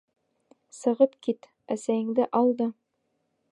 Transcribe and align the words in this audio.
Сығып 0.77 1.13
кит, 1.27 1.45
әсәйеңде 1.77 2.29
ал 2.43 2.53
да! 2.63 2.71